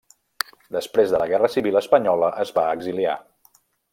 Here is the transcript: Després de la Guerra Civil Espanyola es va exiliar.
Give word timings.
Després 0.75 1.11
de 1.15 1.19
la 1.23 1.27
Guerra 1.33 1.51
Civil 1.57 1.77
Espanyola 1.83 2.31
es 2.47 2.53
va 2.57 2.65
exiliar. 2.79 3.15